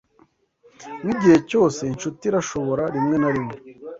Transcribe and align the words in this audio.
wigihe 1.05 1.37
cyose 1.49 1.79
Inshuti 1.91 2.21
irashobora 2.25 2.83
rimwe 2.93 3.15
na 3.21 3.29
rimwe 3.35 3.55